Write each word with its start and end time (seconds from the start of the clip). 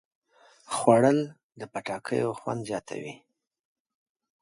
خوړل 0.75 1.19
د 1.59 1.61
پټاکیو 1.71 2.31
خوند 2.39 2.61
زیاتوي 2.69 3.13